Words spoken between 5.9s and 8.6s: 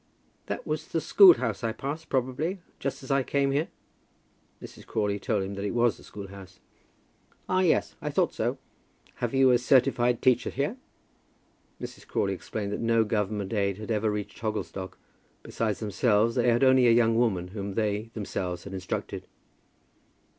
the school house. "Ah, yes, I thought so.